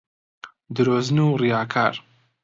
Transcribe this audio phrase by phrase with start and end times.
[0.75, 1.95] درۆزن و ڕیاکار